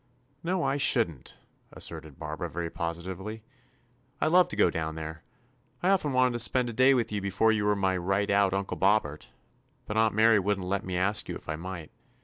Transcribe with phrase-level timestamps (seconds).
[0.41, 1.37] "No, I should n't,"
[1.71, 3.43] asserted Bar bara very positively.
[4.19, 5.23] "I love to go down there.
[5.83, 8.51] I often wanted to spend a day with you before you were my right out
[8.51, 9.29] Uncle Bobbert,
[9.85, 11.91] but Aunt Mary would n't let me ask you if I might.